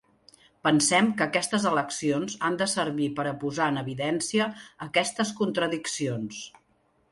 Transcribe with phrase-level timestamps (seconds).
[0.67, 4.49] Pensem que aquestes eleccions han de servir per a posar en evidència
[4.89, 6.45] aquestes contradiccions.